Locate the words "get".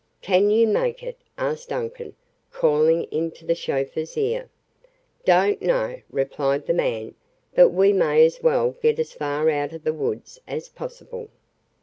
8.81-8.97